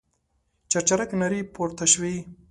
چرچرک 0.71 1.09
نارې 1.19 1.39
پورته 1.53 1.85
شوې. 1.93 2.15